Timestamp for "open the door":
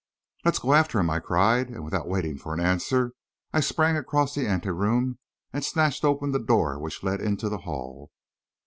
6.03-6.79